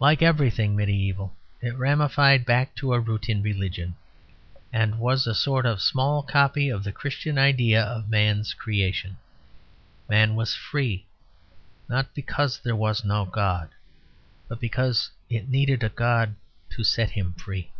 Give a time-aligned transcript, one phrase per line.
[0.00, 1.30] Like everything mediæval,
[1.60, 3.94] it ramified back to a root in religion;
[4.72, 9.18] and was a sort of small copy of the Christian idea of man's creation.
[10.08, 11.06] Man was free,
[11.88, 13.68] not because there was no God,
[14.48, 16.34] but because it needed a God
[16.70, 17.70] to set him free.